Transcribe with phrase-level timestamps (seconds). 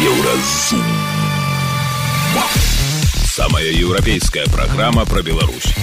[0.00, 0.80] Еўразум.
[3.26, 5.74] Самая еўрапейская праграма пра Беларусь.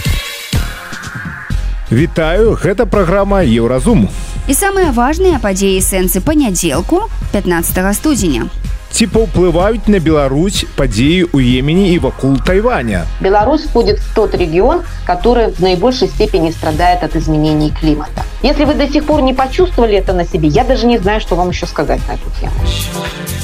[1.92, 4.10] Вітаю, гэта праграма Еўразум.
[4.48, 8.50] І самыя важныя падзеі сэнсы панядзелку 15 студзеня.
[8.90, 13.06] Ці паўплываюць на Беларусь падзеі ў Йемене і вакол Тайваня.
[13.22, 18.26] Беларусь входит в тот регион, который в наибольшей степени страдает от изменений климата.
[18.42, 21.36] Если вы до сих пор не почувствовали это на себе, я даже не знаю, что
[21.36, 23.37] вам еще сказать на эту тему.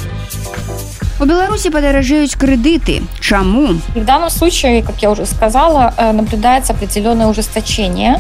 [1.24, 3.02] У Беларуси подорожают кредиты.
[3.22, 3.80] Чему?
[3.96, 8.20] В данном случае, как я уже сказала, э, наблюдается определенное ужесточение.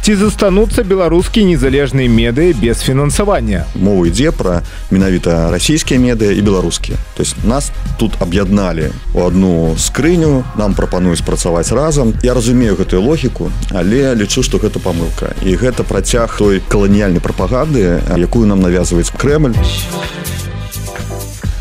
[0.00, 3.66] Ці застануцца беларускія незалежныя медыі без фінансавання.
[3.76, 6.96] Мова ідзе пра менавіта расійскія медыа і беларускія.
[7.16, 12.14] То есть нас тут аб'ядналі у одну скрыню, нам прапануюць працаваць разам.
[12.22, 15.36] Я разумею гэтую логіку, але лічу, што гэта памылка.
[15.44, 19.52] І гэта працяг той каланіяльнай прапаганды, якую нам навязваюць Крemль.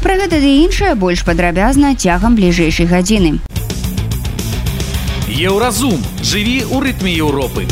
[0.07, 3.31] Пра гэта ды іншае больш падрабязна цягам бліжэйшай гадзіны.
[5.27, 7.67] Еўразум жыві ў рытме Еўропы.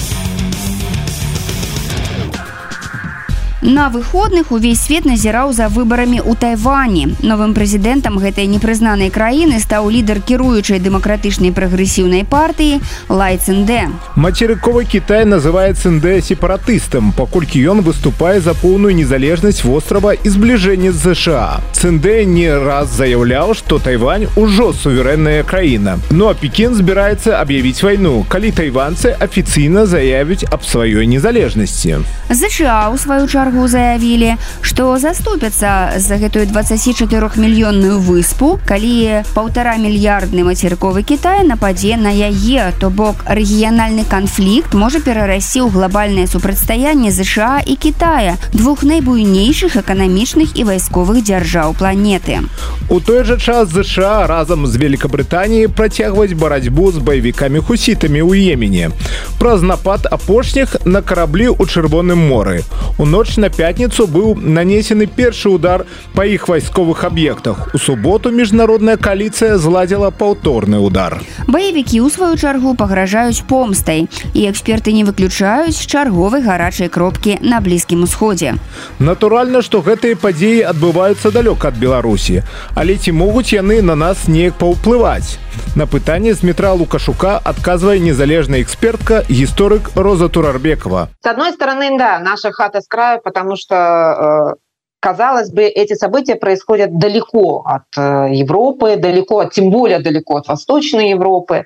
[3.67, 7.17] На выходных увесь свет назіраў за выбарамі ў Тайвані.
[7.25, 12.77] Новым прэзідэнтам гэтай непрызнанай краіны стаў лідар кіруючай дэмакратычнай прагрэсіўнай партыі
[13.09, 13.89] Лай Цндэ.
[14.21, 21.17] Мацерыковы Кітай называе Цндэ сепаратыстам, паколькі ён выступае за поўную незалежнасць вострава і збліжэнне з
[21.17, 21.57] ЗША.
[21.73, 25.97] Цндэ не раз заяўляў, што Тайвань ужо суверэнная краіна.
[26.13, 32.05] Ну а Пекін збіраецца аб'явіць вайну, калі тайванцы афіцыйна заявяць аб сваёй незалежнасці.
[32.29, 39.77] ЗША ў сваю чаргу чаргу заявілі што заступяцца за гэтую 24 мільённую выспу калі паўтара
[39.77, 47.11] мільярдны мацерковы Китая нападзе на яе то бок рэгіянальны канфлікт можа перарасці ў глобальнае супрацьстаянне
[47.11, 52.43] ЗША і Китая двух найбуйнейшых эканамічных і вайсковых дзяржаў планеты.
[52.89, 58.91] У той жа час ЗША разам з Великабрытаніяй працягваць барацьбу з баевікамі хусітамі ў Емене
[59.39, 62.63] праз напад апошніх на караблі ў чырвоным моры
[62.97, 65.85] у ноч на на пятніцу быў нанесены першы удар
[66.17, 67.69] па іх вайсковых аб'ектах.
[67.77, 71.21] У суботу міжнародная каліцыя зладзіла паўторны удар.
[71.45, 78.09] Баевікі ў сваю чаргу пагражаюць помстай і эксперты не выключаюць чарговай гарачай кропкі на блізкім
[78.09, 78.57] усходзе.
[78.97, 82.41] Натуральна, што гэтыя падзеі адбываюцца далёка ад Беларусі,
[82.73, 85.37] але ці могуць яны на нас неяк паўплываць.
[85.75, 91.09] На пытанне з метра Лукашука адказвае незалежная экспертка гісторык Роза Турарбекова.
[91.21, 94.55] С одной стороны, да, наша хата с краю, потому что э,
[95.01, 100.47] казалось бы, эти события происходят далеко от э, Европы, далеко, от, тем более далеко от
[100.47, 101.65] Восточной Европы.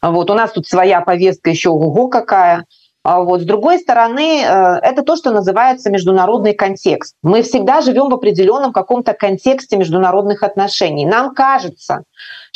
[0.00, 2.64] Вот у нас тут своя повестка еще ого какая.
[3.02, 7.16] А вот с другой стороны, э, это то, что называется международный контекст.
[7.22, 11.04] Мы всегда живем в определенном каком-то контексте международных отношений.
[11.04, 12.04] Нам кажется,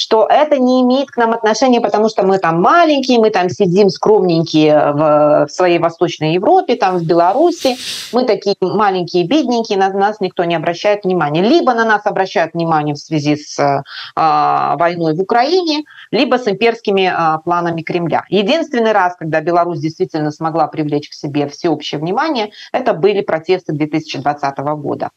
[0.03, 3.89] что это не имеет к нам отношения, потому что мы там маленькие, мы там сидим
[3.89, 7.77] скромненькие в, своей Восточной Европе, там в Беларуси,
[8.13, 11.41] мы такие маленькие, бедненькие, на нас никто не обращает внимания.
[11.41, 13.83] Либо на нас обращают внимание в связи с э,
[14.17, 18.25] войной в Украине, либо с имперскими э, планами Кремля.
[18.29, 24.59] Единственный раз, когда Беларусь действительно смогла привлечь к себе всеобщее внимание, это были протесты 2020
[24.59, 25.11] года.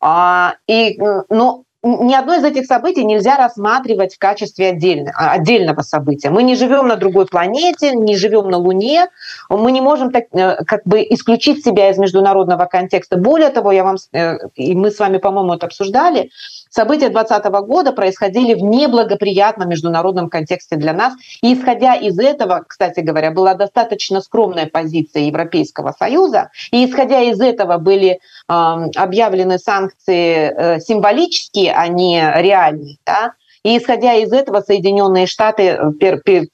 [0.00, 0.98] А, и,
[1.30, 6.30] ну, ни одно из этих событий нельзя рассматривать в качестве отдельно, а, отдельного события.
[6.30, 9.08] Мы не живем на другой планете, не живем на Луне,
[9.48, 13.16] мы не можем так, э, как бы исключить себя из международного контекста.
[13.16, 16.30] Более того, я вам, э, и мы с вами, по-моему, это обсуждали,
[16.76, 21.14] события 2020 года происходили в неблагоприятном международном контексте для нас.
[21.42, 26.50] И исходя из этого, кстати говоря, была достаточно скромная позиция Европейского Союза.
[26.70, 32.98] И исходя из этого были э, объявлены санкции э, символические, а не реальные.
[33.06, 33.32] Да?
[33.62, 36.44] И исходя из этого Соединенные Штаты в пер, пер,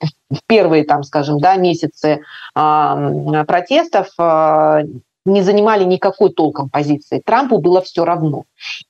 [0.47, 2.21] первые, там, скажем, да, месяцы
[2.55, 4.85] э, протестов э,
[5.25, 7.23] не занимали никакой толком позиции.
[7.25, 8.45] Трампу было все равно.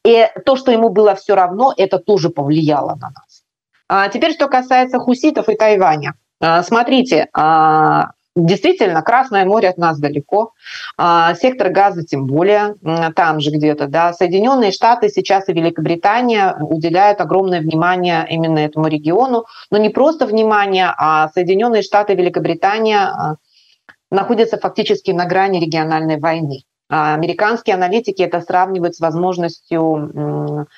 [0.04, 3.42] И то, что ему было все равно, это тоже повлияло на нас.
[3.88, 6.14] А теперь, что касается хуситов и Тайваня.
[6.40, 10.52] А, смотрите, а, Действительно, Красное море от нас далеко,
[10.96, 12.76] а, сектор газа тем более,
[13.14, 13.88] там же где-то.
[13.88, 14.14] Да.
[14.14, 20.94] Соединенные Штаты сейчас и Великобритания уделяют огромное внимание именно этому региону, но не просто внимание,
[20.96, 23.36] а Соединенные Штаты и Великобритания
[24.12, 26.62] находятся фактически на грани региональной войны.
[26.88, 30.68] А американские аналитики это сравнивают с возможностью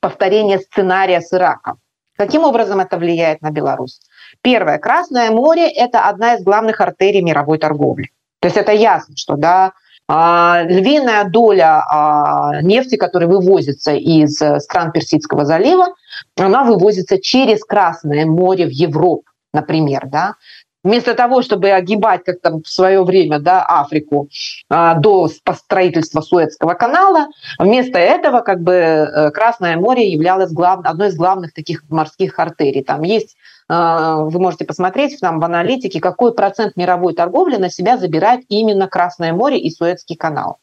[0.00, 1.78] повторения сценария с Ираком.
[2.16, 4.00] Каким образом это влияет на Беларусь?
[4.42, 4.78] Первое.
[4.78, 8.10] Красное море– это одна из главных артерий мировой торговли.
[8.40, 9.72] То есть это ясно, что да,
[10.08, 15.94] Львиная доля нефти, которая вывозится из стран Персидского залива,
[16.36, 19.24] она вывозится через Красное море в Европу,
[19.54, 20.34] например, да,
[20.84, 24.28] вместо того, чтобы огибать, как там в свое время, да, Африку
[24.68, 30.80] а, до строительства Суэцкого канала, вместо этого как бы э, Красное море являлось глав...
[30.84, 32.82] одной из главных таких морских артерий.
[32.82, 33.36] Там есть,
[33.68, 38.88] а, вы можете посмотреть там в аналитике, какой процент мировой торговли на себя забирает именно
[38.88, 40.58] Красное море и Суэцкий канал.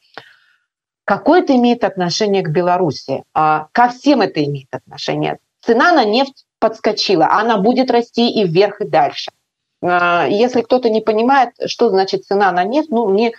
[1.06, 3.24] Какое это имеет отношение к Беларуси?
[3.34, 5.40] А, ко всем это имеет отношение.
[5.62, 9.32] Цена на нефть подскочила, она будет расти и вверх, и дальше.
[9.82, 13.34] А, если кто-то не понимает, что значит цена на нефть, ну, мне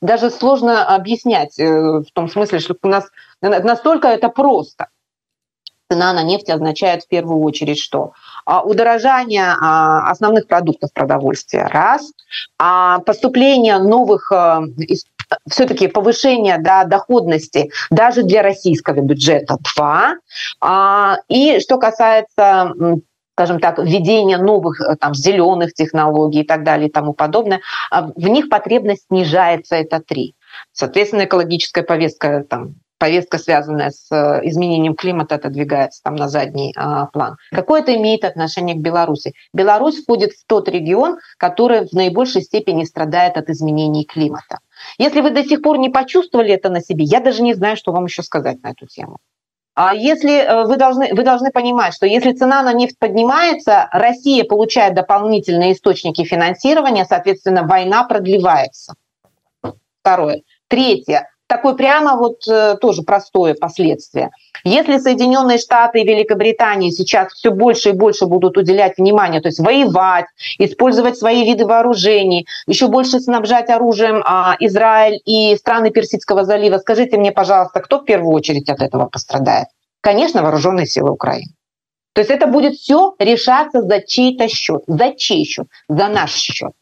[0.00, 3.04] даже сложно объяснять э, в том смысле, что у нас
[3.42, 4.88] настолько это просто.
[5.90, 8.12] Цена на нефть означает в первую очередь что?
[8.46, 12.12] А, удорожание а, основных продуктов продовольствия– раз,
[13.04, 14.60] поступление новых э,
[15.48, 20.14] все-таки повышение да, доходности даже для российского бюджета– два.
[21.28, 22.72] И что касается
[23.34, 27.60] скажем так, введение новых э, там, зеленых технологий и так далее и тому подобное,
[27.90, 30.34] а в них потребность снижается, это три.
[30.72, 37.06] Соответственно, экологическая повестка, там, повестка, связанная с э, изменением климата, отодвигается там на задний а,
[37.06, 37.36] план.
[37.50, 39.32] Какое это имеет отношение к Беларуси?
[39.54, 44.58] Беларусь входит в тот регион, который в наибольшей степени страдает от изменений климата.
[44.98, 47.92] Если вы до сих пор не почувствовали это на себе, я даже не знаю, что
[47.92, 49.16] вам еще сказать на эту тему.
[49.74, 54.44] А если э, вы должны, вы должны понимать, что если цена на нефть поднимается, Россия
[54.44, 58.94] получает дополнительные источники финансирования, соответственно, война продлевается.
[60.02, 60.42] Второе.
[60.68, 64.30] Третье такое прямо вот э, тоже простое последствие.
[64.62, 69.58] Если Соединенные Штаты и Великобритания сейчас все больше и больше будут уделять внимание, то есть
[69.58, 70.26] воевать,
[70.58, 77.18] использовать свои виды вооружений, еще больше снабжать оружием а, Израиль и страны Персидского залива, скажите
[77.18, 79.66] мне, пожалуйста, кто в первую очередь от этого пострадает?
[80.00, 81.52] Конечно, вооруженные силы Украины.
[82.12, 84.82] То есть это будет все решаться за чей-то счет.
[84.86, 85.66] За чей счет?
[85.88, 86.72] За наш счет.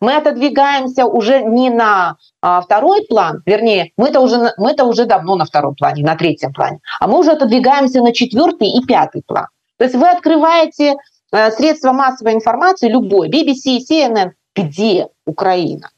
[0.00, 5.44] Мы отодвигаемся уже не на а, второй план, вернее, мы-то уже, мы-то уже давно на
[5.44, 9.46] втором плане, на третьем плане, а мы уже отодвигаемся на четвертый и пятый план.
[9.78, 10.96] То есть вы открываете
[11.32, 15.90] э, средства массовой информации, любой, BBC, CNN, где Украина?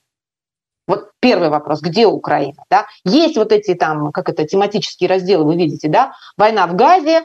[0.87, 2.63] Вот первый вопрос, где Украина?
[2.71, 2.87] Да?
[3.05, 6.13] Есть вот эти там, как это, тематические разделы, вы видите, да?
[6.37, 7.25] Война в Газе,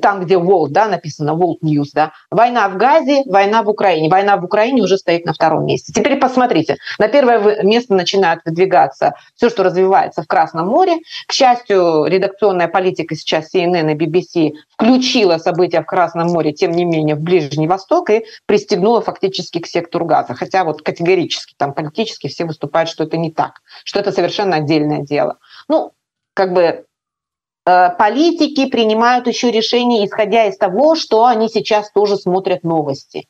[0.00, 4.08] там, где World, да, написано World News, да, война в Газе, война в Украине.
[4.08, 5.92] Война в Украине уже стоит на втором месте.
[5.92, 10.98] Теперь посмотрите, на первое место начинает выдвигаться все, что развивается в Красном море.
[11.26, 16.84] К счастью, редакционная политика сейчас CNN и BBC включила события в Красном море, тем не
[16.84, 20.34] менее, в Ближний Восток и пристегнула фактически к сектору газа.
[20.34, 25.00] Хотя вот категорически там политически все выступают, что это не так, что это совершенно отдельное
[25.00, 25.38] дело.
[25.68, 25.92] Ну,
[26.34, 26.84] как бы
[27.64, 33.26] политики принимают еще решения, исходя из того, что они сейчас тоже смотрят новости.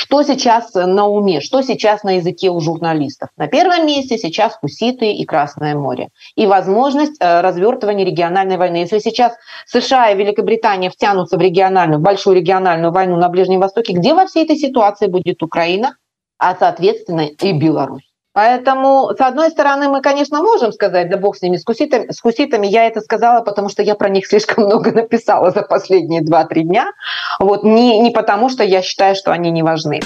[0.00, 3.30] Что сейчас на уме, что сейчас на языке у журналистов?
[3.36, 6.10] На первом месте сейчас Хуситы и Красное море.
[6.36, 8.76] И возможность э, развертывания региональной войны.
[8.76, 9.32] Если сейчас
[9.66, 14.44] США и Великобритания втянутся в региональную, большую региональную войну на Ближнем Востоке, где во всей
[14.44, 15.96] этой ситуации будет Украина,
[16.38, 18.07] а соответственно и Беларусь?
[18.38, 22.20] Поэтому, с одной стороны, мы, конечно, можем сказать, да бог с ними, с хуситами, с
[22.20, 26.62] хуситами я это сказала, потому что я про них слишком много написала за последние 2-3
[26.62, 26.92] дня.
[27.40, 30.02] Вот, не, не потому, что я считаю, что они не важны.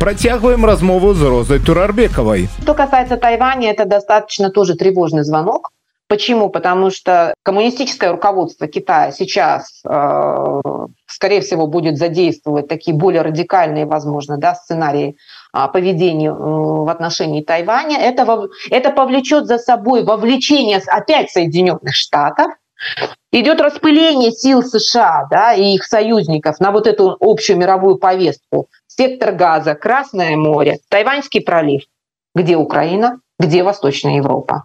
[0.00, 2.48] Протягиваем размову с Розой Турарбековой.
[2.60, 5.70] Что касается Тайваня, это достаточно тоже тревожный звонок.
[6.08, 6.50] Почему?
[6.50, 10.60] Потому что коммунистическое руководство Китая сейчас, э,
[11.06, 15.16] скорее всего, будет задействовать такие более радикальные, возможно, да, сценарии
[15.54, 17.96] а, поведения э, в отношении Тайваня.
[17.98, 22.48] Это, это повлечет за собой вовлечение опять Соединенных Штатов,
[23.30, 28.68] идет распыление сил США да, и их союзников на вот эту общую мировую повестку.
[28.88, 31.82] Сектор газа, Красное море, Тайваньский пролив.
[32.34, 33.20] Где Украина?
[33.38, 34.64] Где Восточная Европа?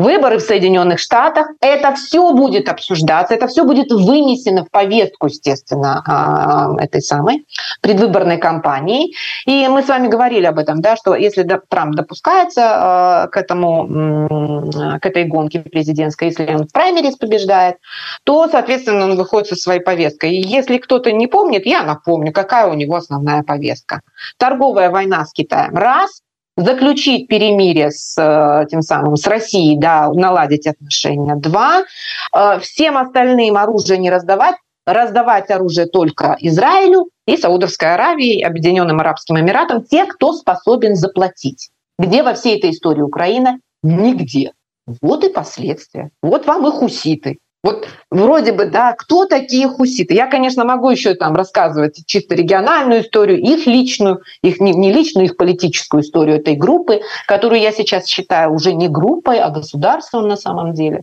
[0.00, 1.48] Выборы в Соединенных Штатах.
[1.60, 7.46] Это все будет обсуждаться, это все будет вынесено в повестку, естественно, а, этой самой
[7.80, 9.14] предвыборной кампании.
[9.46, 14.68] И мы с вами говорили об этом, да, что если Трамп допускается а, к этому,
[15.00, 17.76] к этой гонке президентской, если он в праймерис побеждает,
[18.24, 20.34] то, соответственно, он выходит со своей повесткой.
[20.36, 24.00] И если кто-то не помнит, я напомню, какая у него основная повестка.
[24.38, 26.22] Торговая война с Китаем– раз–
[26.60, 31.34] заключить перемирие с э, тем самым с Россией, да, наладить отношения.
[31.36, 31.82] Два,
[32.34, 39.38] э, всем остальным оружие не раздавать, раздавать оружие только Израилю и Саудовской Аравии, Объединенным Арабским
[39.38, 41.70] Эмиратам, те, кто способен заплатить.
[41.98, 43.58] Где во всей этой истории Украина?
[43.82, 44.52] Нигде.
[45.00, 46.10] Вот и последствия.
[46.22, 47.38] Вот вам и хуситы.
[47.62, 50.14] Вот вроде бы, да, кто такие хуситы?
[50.14, 55.26] Я, конечно, могу еще там рассказывать чисто региональную историю, их личную, их не, не личную,
[55.26, 60.36] их политическую историю этой группы, которую я сейчас считаю уже не группой, а государством на
[60.36, 61.02] самом деле.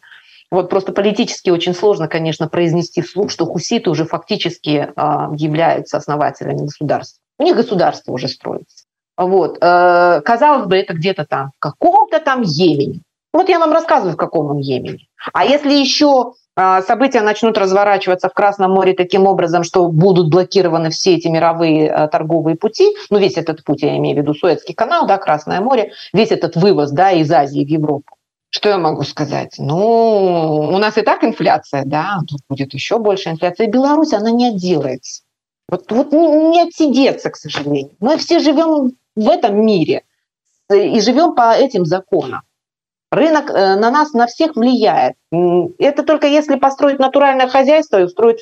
[0.49, 6.61] Вот просто политически очень сложно, конечно, произнести вслух, что хуситы уже фактически э, являются основателями
[6.61, 7.21] государства.
[7.37, 8.85] У них государство уже строится.
[9.17, 9.57] Вот.
[9.61, 13.01] Э, казалось бы, это где-то там, в каком-то там Йемене.
[13.33, 15.07] Вот я вам рассказываю, в каком он Йемене.
[15.33, 21.15] А если еще события начнут разворачиваться в Красном море таким образом, что будут блокированы все
[21.15, 25.05] эти мировые а, торговые пути, ну весь этот путь, я имею в виду Суэцкий канал,
[25.05, 28.15] да, Красное море, весь этот вывоз да, из Азии в Европу.
[28.49, 29.55] Что я могу сказать?
[29.59, 33.67] Ну, у нас и так инфляция, да, тут будет еще больше инфляция.
[33.67, 35.23] И Беларусь, она не отделается.
[35.69, 37.91] Вот, вот не отсидеться, к сожалению.
[37.99, 40.03] Мы все живем в этом мире
[40.71, 42.41] и живем по этим законам.
[43.11, 45.15] Рынок э, на нас, на всех влияет.
[45.79, 48.41] Это только если построить натуральное хозяйство и устроить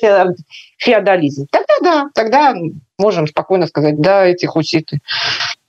[0.78, 1.46] феодализм.
[1.50, 2.54] Тогда да, тогда
[2.98, 5.00] можем спокойно сказать, да, эти хуситы,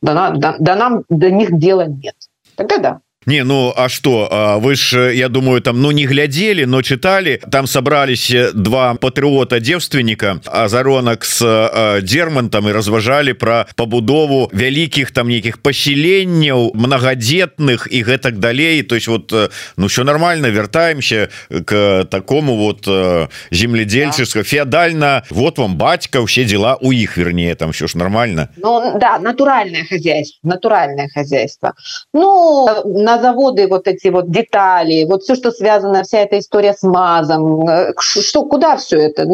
[0.02, 2.16] да, да, да нам до них дела нет.
[2.56, 3.00] Тогда да.
[3.28, 4.58] Не ну а что?
[4.62, 7.42] Вы ж я думаю там ну не глядели но читали.
[7.52, 15.58] Там собрались два патриота девственника азаронок с дермантом и разважалі про побудову вялікіх там нейкіх
[15.58, 18.82] поселенняў многодетных и гэтак далей.
[18.84, 19.34] То есть вот
[19.78, 21.28] ну все нормально вяртаемся
[21.66, 22.88] к такому вот
[23.52, 24.48] земледельчества да.
[24.48, 28.50] феодально вот вам батька все дела у их вернее там все ж нормально.
[28.56, 31.74] Ну, да натуральное хозяйство натуральное хозяйство.
[32.14, 32.68] Ну
[33.04, 37.68] на заводы вот эти вот детали, вот все, что связано, вся эта история с МАЗом,
[37.68, 39.26] э, что, куда все это?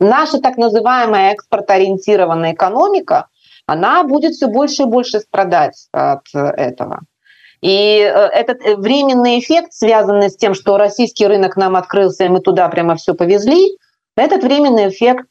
[0.00, 3.26] Наша так называемая экспортоориентированная экономика,
[3.66, 7.00] она будет все больше и больше страдать от этого.
[7.60, 12.28] И э, этот э, временный эффект, связанный с тем, что российский рынок нам открылся, и
[12.28, 13.76] мы туда прямо все повезли,
[14.16, 15.28] этот временный эффект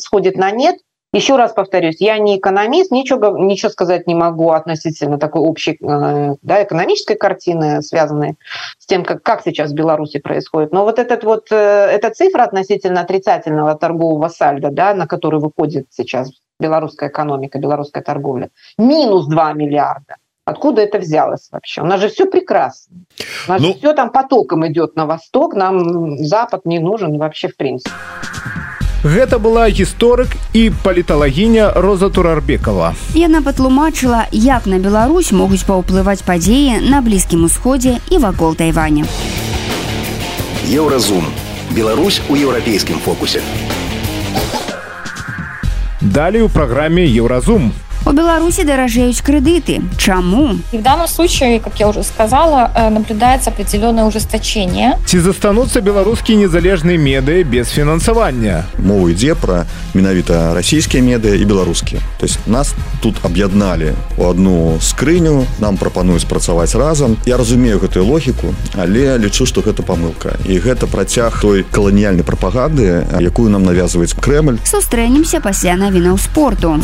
[0.00, 0.76] сходит на нет–
[1.12, 6.36] еще раз повторюсь, я не экономист, ничего, ничего сказать не могу относительно такой общей э,
[6.40, 8.36] да, экономической картины, связанной
[8.78, 10.72] с тем, как, как сейчас в Беларуси происходит.
[10.72, 15.86] Но вот, этот вот э, эта цифра относительно отрицательного торгового сальда, да, на который выходит
[15.90, 20.16] сейчас белорусская экономика, белорусская торговля, минус 2 миллиарда.
[20.44, 21.82] Откуда это взялось вообще?
[21.82, 22.96] У нас же все прекрасно.
[23.46, 23.74] У нас ну...
[23.74, 27.94] все там потоком идет на восток, нам Запад не нужен вообще в принципе.
[29.02, 32.94] Гэта была гісторык і паліталагіня Роза Турарбекова.
[33.18, 39.02] Яна патлумачыла, як на Беларусь могуць паўплываць падзеі на блізкім усходзе і вакол Тайваня.
[40.70, 41.26] Еўразум.
[41.74, 43.42] Беларусь у еўрапейскім фокусе.
[46.00, 47.72] Далей у праграме Еўразум.
[48.04, 49.80] У Беларуси дорожеют кредиты.
[49.96, 50.56] Чему?
[50.72, 54.98] И в данном случае, как я уже сказала, э, наблюдается определенное ужесточение.
[55.06, 58.64] Ці застанутся белорусские незалежные меды без финансования?
[58.78, 62.00] Мова идет про менавіта российские меды и белорусские.
[62.18, 67.16] То есть нас тут объединали у одну скрыню, нам пропонуют працаваць разом.
[67.24, 70.36] Я разумею эту логику, але лечу, что это помылка.
[70.44, 74.58] И это протяг той колониальной пропаганды, якую нам навязывает Кремль.
[74.64, 76.80] Сустрэнемся пасля навінаў спорту.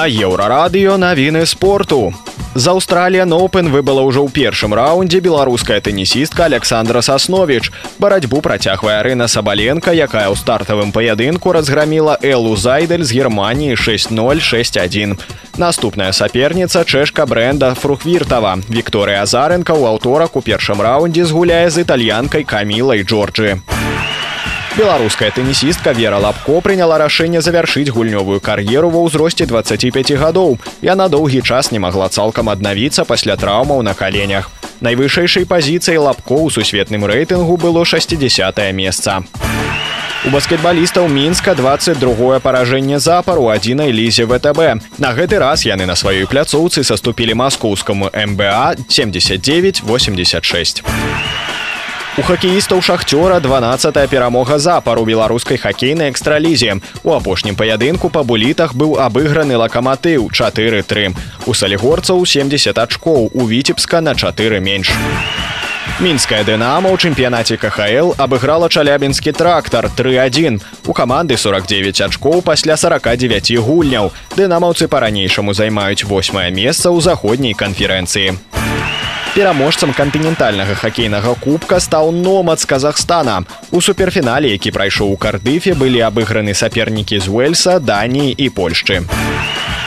[0.00, 2.14] На еўрарадыё навіны спорту.
[2.54, 7.68] З Аўстралія Ноупен выбыла ўжо ў першым раўндзе беларуская тэнісістка Александра Сасновіч.
[8.00, 15.20] Барацьбу працягвае Рына Сабаленко, якая ў стартавым паядынку разграміла Элу Зайдель з Геррманіі 6061.
[15.60, 18.56] Наступная саперніца чэшка бренда Фрухвіртава.
[18.72, 23.60] Вікторыя Азаренко ў аўторак у першым раўндзе згуляе з італьянкай Камілай Джорджы.
[24.78, 30.62] Беларуская тэнісістка Вера Лапко прыняла рашэнне завяршыць гульнёвую кар'еру ва ўзросце 25 гадоў.
[30.80, 34.50] Яна доўгі час не магла цалкам аднавіцца пасля траўмаў на каленях.
[34.80, 39.26] Найвышэйшай пазіцыяй лапко ў сусветным рэйтынгу было 60 месца.
[40.22, 44.78] У баскетбалістаў мінска 22 паражэнне запару адзінай лізе ВТБ.
[45.02, 50.84] На гэты раз яны на сваёй пляцоўцы саступілі маскоўскаму МБА 7986.
[52.20, 56.74] У хакеістаў шахцёра 12 перамога запар у беларускай хакейнай экстралізе.
[57.02, 61.16] У апошнім паядынку па булітах быў абыграны лакаматыў 4-3.
[61.48, 64.92] У салігорцаў 70 ачкоў у віцебска на 4 менш.
[65.96, 70.60] Мінская дынама ў чэмпіянаце КХл абыграла чалябінскі трактар 31.
[70.84, 74.12] У каманды 49 ачкоў пасля 49 гульняў.
[74.36, 78.36] Дынамаўцы па-ранейшаму займаюць восьмае месца ў заходняй канферэнцыі.
[79.30, 83.42] Пераможцам кантынентальнага хакейнага кубка стаў номад з Казахстана.
[83.70, 89.06] У суперфінале, які прайшоў у кардыфе, былі абыграны сапернікі з Уэльса, Даніі і Польшчы.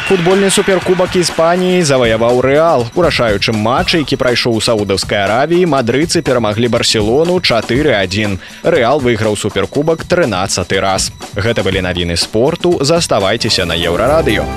[0.08, 2.88] Футбольны суперкубак Іспаніі заваяваў рэал.
[2.96, 8.40] Урашаючым матчы, які прайшоў у саудаўскай аравіі, мадрыцы перамаглі барселону 4-1.
[8.64, 11.12] Рэал выйграў суперкубак 13 раз.
[11.36, 14.48] Гэта былі навіны спорту, заставайцеся на еўрарадыё.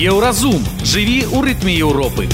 [0.00, 0.64] Еўразум.
[0.80, 2.24] Жыві ў рытме Еўропы.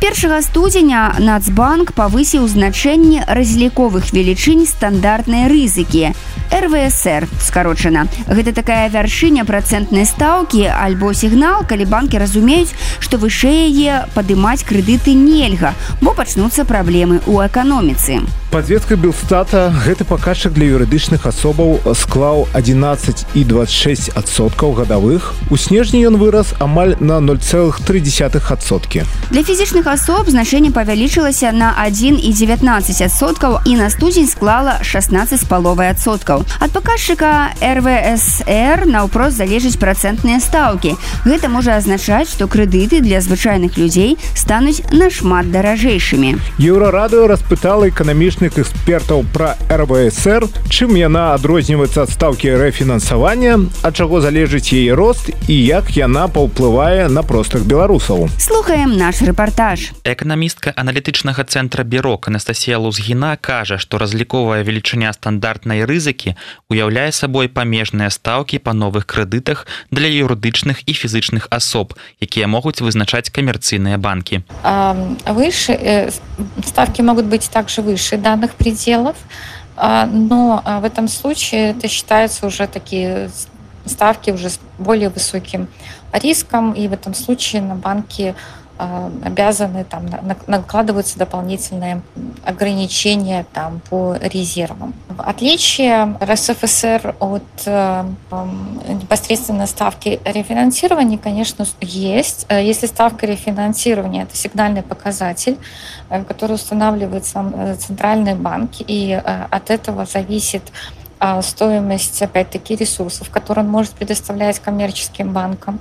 [0.00, 6.16] першага студзеня нацбанк павысіў значэнне разліковых велічынь стандартнай рызыкі.
[6.48, 8.08] рвср скарочана.
[8.24, 12.72] Гэта такая вяршыня працэнтнай стаўкі альбо сігнал калі банкі разумеюць
[13.04, 20.52] што вышэй яе падымаць крэдыты нельга бо пачнуцца праблемы ў эканоміцы подветка белстата гэты паказчык
[20.56, 25.34] для юрыдычных асобаў склаў 11 і 26 адсоткаў гадавых.
[25.50, 29.04] У снежні ён вырас амаль на 0,3 адсоткі.
[29.30, 35.40] Для фізічных асоб значэнне павялічылася на 1 і 19 адсоткаў і на студзень склала 16
[35.40, 36.44] з паловай адсоткаў.
[36.60, 40.96] Ад паказчыка рвср наўпрост залежыць працэнтныя стаўкі.
[41.28, 46.40] Гэта можа азначаць што крэдыты для звычайных людзей стануць нашмат даражэйшымі.
[46.58, 47.92] Еўрарадыо распытала
[48.38, 55.30] эканамічных экспертаў пра рвср чым яна адрозніваецца ад стаўкі рэфінансавання ад чаго залежыць яе рост
[55.48, 58.30] і як яна паўплывае на простых беларусаў.
[58.38, 59.90] Слухаем наш рэпартаж.
[60.06, 66.38] Эканамістка аналітычнага цэнтра бюрок Анастасія Лузгіна кажа, што разліковая велічыня стандартнай рызыкі
[66.70, 73.34] уяўляе сабой памежныя стаўкі па новых крэдытах для юрыдычных і фізычных асоб, якія могуць вызначаць
[73.34, 74.46] камерцыйныя банкі.
[75.26, 76.10] Выше э,
[76.64, 79.16] ставки могут быть также выше данных пределов,
[79.76, 83.30] но в этом случае это считается уже такие
[83.86, 85.68] ставки уже с более высоким
[86.12, 90.06] риском, и в этом случае на банки а, обязаны там
[90.46, 92.02] накладываются дополнительные
[92.44, 94.94] ограничения там по резервам.
[95.18, 98.04] Отличие РСФСР от э,
[98.88, 102.46] непосредственно ставки рефинансирования, конечно, есть.
[102.48, 105.58] Э, если ставка рефинансирования– это сигнальный показатель,
[106.08, 110.62] э, который устанавливает сам центральный банк, и от этого зависит
[111.42, 115.80] стоимость, опять-таки, ресурсов, которые он может предоставлять коммерческим банкам,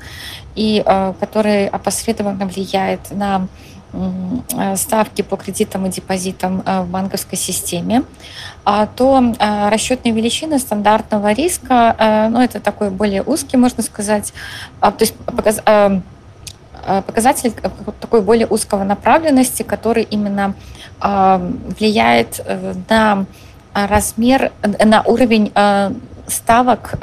[0.56, 3.48] и а, который опосредованно влияет на
[3.94, 8.04] а, ставки по кредитам и депозитам в банковской системе,
[8.96, 9.34] то
[9.70, 14.34] расчетные величины стандартного риска, ну, это такой более узкий, можно сказать,
[14.82, 15.16] то есть
[17.06, 17.54] показатель
[18.02, 20.54] такой более узкого направленности, который именно
[21.00, 23.26] влияет э, на
[23.86, 25.52] размер, на уровень
[26.28, 26.96] ставок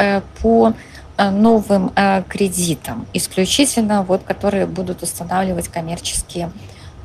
[0.42, 0.72] по
[1.18, 1.92] новым
[2.28, 6.50] кредитам, исключительно вот, которые будут устанавливать коммерческие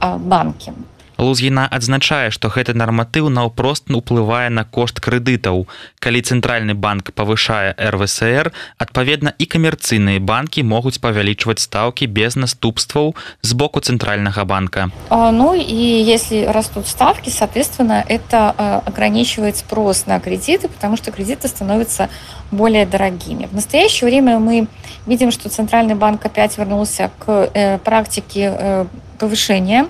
[0.01, 0.73] банки.
[1.19, 5.67] Лузгіна адзначае, што гэты нарматыў наўпрост уплывае на кошт крэдытаў.
[5.99, 13.51] Калі цэнтральны банк павышае РВСР, адпаведна і камерцыйныя банкі могуць павялічваць стаўкі без наступстваў з
[13.53, 14.89] боку цэнтральнага банка.
[15.09, 21.11] А, ну и если растут ставки, соответственно, это а, ограничивает спрос на кредиты, потому что
[21.11, 22.09] кредиты становятся
[22.51, 23.45] более дорогими.
[23.45, 24.67] В настоящее время мы
[25.05, 28.85] видим, что Центральный банк опять вернулся к э, практике э,
[29.17, 29.87] повышения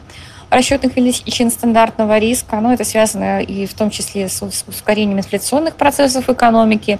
[0.49, 2.59] расчетных величин стандартного риска.
[2.59, 6.99] Но это связано и в том числе с ускорением инфляционных процессов экономики.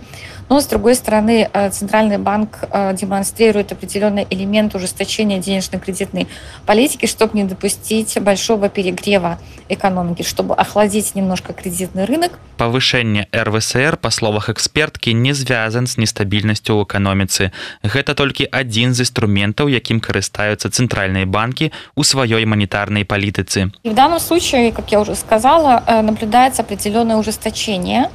[0.50, 6.28] Но, с другой стороны, э, Центральный банк э, демонстрирует определенный элемент ужесточения денежно-кредитной
[6.66, 9.38] политики, чтобы не допустить большого перегрева
[9.70, 12.40] экономики, чтобы охладить немножко кредитный рынок.
[12.58, 17.52] Повышение РВСР, по словах экспертки, не связан с нестабильностью в экономице.
[17.84, 23.72] Это только один из инструментов, яким користаются центральные банки у своей монетарной политицы.
[23.84, 28.10] И в данном случае, как я уже сказала, э, наблюдается определенное ужесточение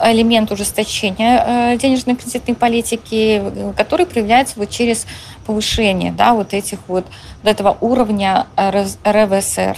[0.00, 3.42] элемент ужесточения э, денежно-кредитной политики,
[3.76, 5.06] который проявляется вот через
[5.46, 7.06] повышение да, вот этих вот,
[7.42, 9.76] вот этого уровня РВСР.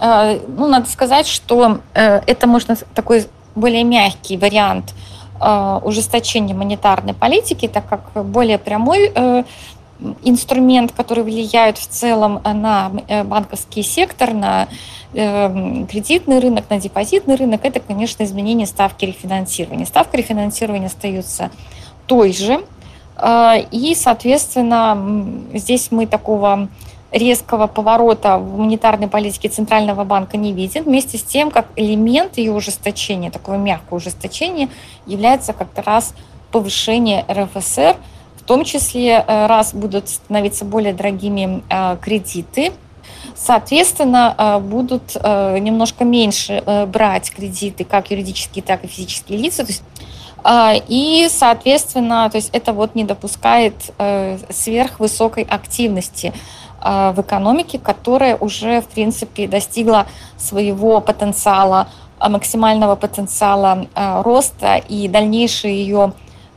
[0.00, 4.94] Э, ну, надо сказать, что э, это можно такой более мягкий вариант
[5.38, 9.12] ужесточения монетарной политики, так как более прямой
[10.24, 12.90] инструмент, который влияет в целом на
[13.24, 14.68] банковский сектор, на
[15.18, 19.86] Эм, кредитный рынок, на депозитный рынок, это, конечно, изменение ставки рефинансирования.
[19.86, 21.50] Ставка рефинансирования остается
[22.06, 22.62] той же.
[23.16, 26.68] Э, и, соответственно, здесь мы такого
[27.12, 32.52] резкого поворота в монетарной политике Центрального банка не виден, вместе с тем, как элемент ее
[32.52, 34.68] ужесточения, такого мягкого ужесточения,
[35.06, 36.12] является как раз
[36.52, 37.96] повышение РФСР,
[38.46, 42.72] том числе, э, раз будут становиться более дорогими э, кредиты,
[43.34, 49.64] соответственно, э, будут немножко меньше брать кредиты как юридические, так и физические лица.
[49.64, 49.82] То есть
[50.88, 53.74] и, соответственно, то есть это вот не допускает
[54.50, 56.32] сверхвысокой активности
[56.80, 60.06] в экономике, которая уже, в принципе, достигла
[60.36, 61.88] своего потенциала,
[62.20, 63.88] максимального потенциала
[64.22, 66.12] роста и дальнейший ее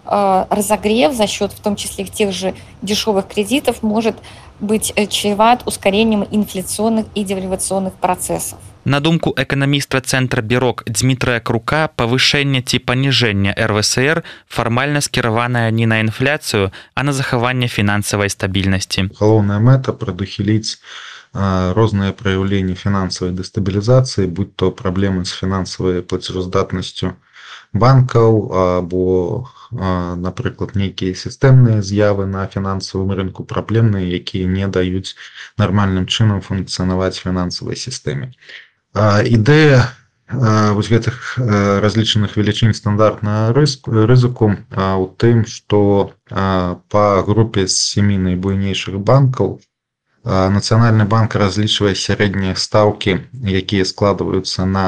[0.08, 4.16] разогрев за счет, в том числе тех же дешевых кредитов, может
[4.60, 8.58] быть э, чреват ускорением инфляционных и девальвационных процессов.
[8.84, 16.00] На думку эканаміста цэнтра бюрок Дмітрая Крука, павышэнне ці паніжэння РВСР фармальна скіраваная не на
[16.00, 19.08] інфляцыю, а на захаванне фінансавай стабільнасці.
[19.18, 20.84] Галоўная мэта прадухіліць
[21.32, 27.16] розныя праяўленні фінансавай дэстабілізацыі, будь то праблемы з фінансавай плацежаздатнасцю
[27.72, 35.13] банкаў або напрыклад нейкія сістэмныя з'явы на фінансавым рынку праблемныя якія не даюць
[35.57, 38.33] нармальным чынам функцыянаваць фінансавай сістэме
[39.29, 39.85] ідэя
[40.29, 41.37] вось гэтых
[41.85, 49.61] разлічаных велічынь стандартна рызыку у тым што па групе з семі найбуйнейшых банкаў
[50.29, 53.17] нацыянальны банк разлічвае сярэднія стаўкі
[53.63, 54.85] якія складваюцца на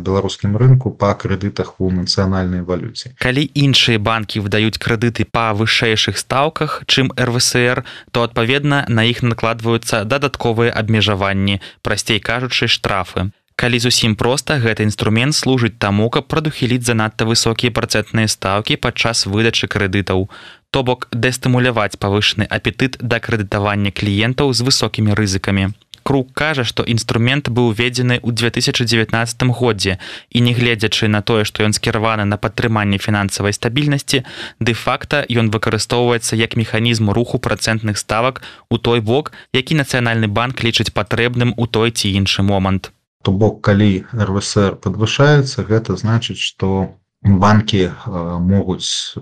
[0.00, 6.82] беларускім рынку па крэдытах у нацыянальнай валюце калі іншыя банкі выдаюць крэдыты па вышэйшых стаўках
[6.86, 13.30] чым рвср то адпаведна на іх накладваюцца дадатковыя абмежаванні прасцей кажучы штрафы.
[13.56, 19.64] Калі зусім проста гэты інструмент служыць таму каб прадухіліць занадта высокія працэнтныя стаўкі падчас выдачы
[19.72, 20.28] крэдытаў
[20.76, 25.72] то бок дэстымуляваць павышаны апетыт да крэдытавання кліентаў з высокімі рызыкамі.
[26.04, 29.96] Круг кажа што інструмент быў уведзены ў 2019 годзе
[30.28, 34.20] і нягледзячы на тое што ён скіраваны на падтрыманне фінансавай стабільнасці
[34.60, 40.92] дэ-факта ён выкарыстоўваецца як механізм руху працэнтных ставак у той бок які нацыянальны банк лічыць
[40.92, 42.92] патрэбным у той ці іншы момант.
[43.24, 46.92] То бок калі рвср подвышаецца гэта значыць что
[47.26, 49.20] банки э, могуць э,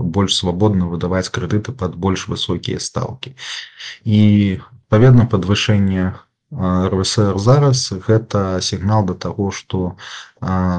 [0.00, 3.34] больш свабодна выдаваць крэдыты под больш высокія стаўкі
[4.04, 6.14] і паведна подвышэнне
[6.54, 7.92] РВСР зараз.
[8.06, 9.96] Гэта сігнал да таго, што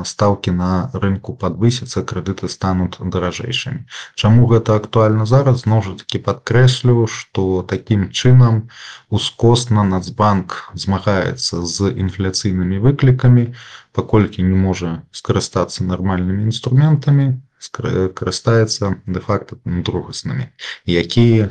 [0.08, 3.84] стаўкі на рынку падвысяцца, крэдыты стануць даражэйшымі.
[4.16, 5.66] Чаму гэта актуальна зараз?
[5.66, 8.70] Зноў жа такі падкрэслю, што такім чынам
[9.10, 13.52] ускосна Нацбанк змагаецца з інфляцыйнымі выклікамі,
[13.98, 17.42] паколькі не можа скарыстацца нармальнымі інструментамі,
[18.14, 20.54] карыстаецца дэ-факта другаснымі,
[20.86, 21.50] якія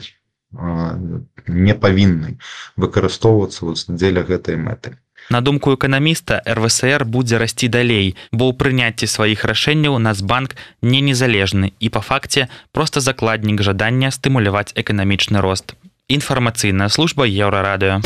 [1.47, 2.39] не павінны
[2.79, 4.95] выкарыстоўвацца дзеля гэтай мэты.
[5.29, 11.75] На думку эканаміста РВСР будзе расці далей, бо ў прыняцці сваіх рашэнняў Нацбанк не незалежны
[11.83, 15.75] і па факце проста закладнік жадання стымуляваць эканамічны рост.
[16.07, 17.99] Інфармацыйная служба еўрарадыё.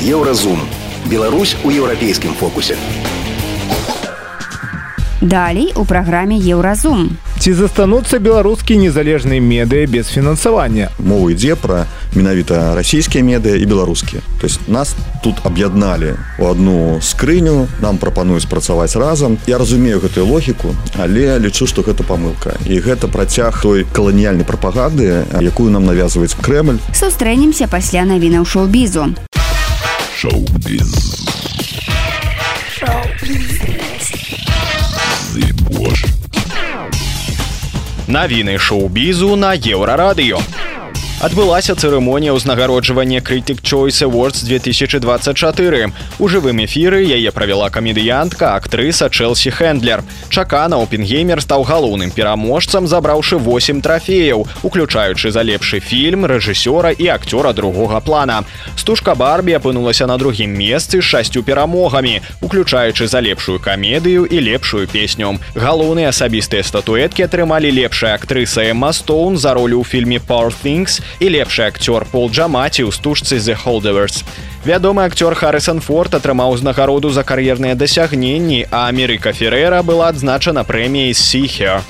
[0.00, 0.64] Еўразум.
[1.06, 2.76] Беларусь у еўрапейскім фокусе.
[5.20, 7.16] Далей у праграме еўразум.
[7.40, 10.90] Ці застануцца беларускія незалежныя медыа без фінансавання.
[11.00, 14.20] Мова ідзе пра менавіта расійскія медыа і беларускія.
[14.40, 19.38] То есть нас тут аб'ядналі у одну скрыню, нам прапануюць працаваць разам.
[19.46, 22.60] Я разумею гэтую логіку, але лічу, што гэта памылка.
[22.68, 26.76] І гэта працяг той каланіяльнай прапаганды, якую нам навязваюць Крэль.
[26.92, 29.16] Сустрэнемся пасля навінаў шоу-бізу.
[30.20, 31.16] Шоу-біз.
[38.06, 40.42] Навіны шоу-бізу на еўрарадыё
[41.20, 49.52] адбылася цырымонія ўзнагароджвання крытык choice awards 2024 у жывым эфіры яе правяла камедыянтка актрыса чэлсі
[49.52, 50.00] хендлер
[50.32, 57.52] чакана опенгеймер стаў галоўным пераможцам забраўшы 8 трафеяў уключаючы за лепшы фільм рэжысёра і акцёра
[57.52, 58.44] другога плана.
[58.76, 65.36] Стужка барбі апынулася на другім месцы шасцю перамогамі уключаючы за лепшую камедыю і лепшую песню.
[65.52, 71.26] Галоўныя асабістыя статуэткі атрымалі лепшая актрыса эма стоун за ролю ў фільме power things і
[71.34, 74.22] лепшы акцёр пол джамаці ў стужцы the holders
[74.64, 81.14] вядомы акцёр харрисон форт атрымаў узнагароду за кар'ерныя дасягненні а амерыка ферера была адзначана прэміяй
[81.14, 81.80] сихе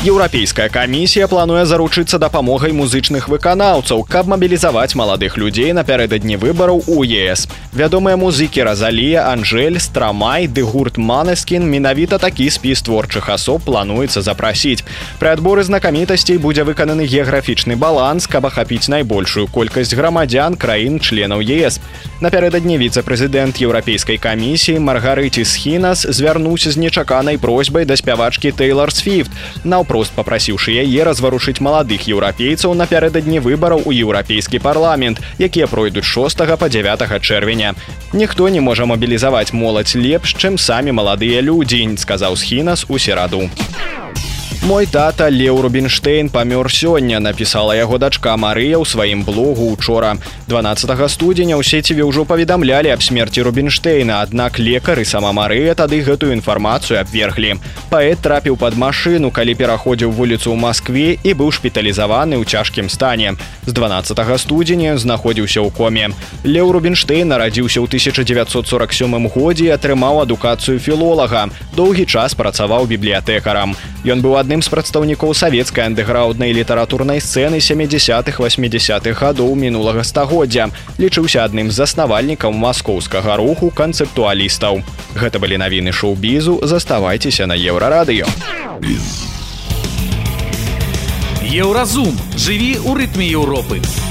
[0.00, 7.44] еўрапейская камісія плануе заручыцца дапамогай музычных выканаўцаў каб мабілізаваць маладых людзей напярэдадні выбараў у ес
[7.72, 14.82] вядомыя музыкі разалія анжель страмай ды гурт манескін менавіта такі спіс творчых асоб плануецца запрасіць.
[15.22, 21.78] Пры адборы знакамітасцей будзе выкананы геаграфічны баланс каб ахапіць найбольшую колькасць грамадзян краін членаў ес.
[22.20, 29.24] Напярэдадні віцэ-прэзідэнт еўрапейскай камісіі маргарыці схінас звярнуўся з нечаканай просьбай да спявачкі тейлор на
[29.64, 36.68] наўпрост попрасіўшы яе разварушыць маладых еўрапейцаў напярэдадні выбараў у еўрапейскі парламент якія пройдуць 6 по
[36.68, 37.59] 9 чэрвеня
[38.12, 43.50] ніхто не можа мабілізаваць моладзь лепш чым самі маладыя людзі сказаў схінас у сераду
[44.62, 50.20] Мой тата Леў Рубінштейн памёр сёння, напісала яго дачка Марыя ў сваім блогу учора.
[50.52, 56.36] 12 студзеня ў сеціве ўжо паведамлялі аб смерці Рубінштейна, аднак лекары сама Марыя тады гэтую
[56.36, 57.56] інфармацыю абверглі.
[57.88, 63.40] Паэт трапіў пад машыну, калі пераходзіў вуліцу ў Маскве і быў шпіталізаваны ў цяжкім стане.
[63.64, 66.12] З 12 студзеня знаходзіўся ў коме.
[66.44, 71.48] Леў Рубінштейн нарадзіўся ў 1947 годзе і атрымаў адукацыю філолага.
[71.72, 73.72] Доўгі час працаваў бібліятэкарам.
[74.04, 80.66] Ён быў адным з прадстаўнікоў савецкай андэграўднай літаратурнай сцэны 70-х 80-х гадоў мінулага стагоддзя.
[80.98, 84.82] Лічыўся адным з заснавальнікаў маскоўскага руху канцэптуалістаў.
[85.14, 88.26] Гэта былі навіны шоу-бізу, заставайцеся на еўрарадыё.
[91.46, 94.09] Еўразум жыві ў рытме Еўропы.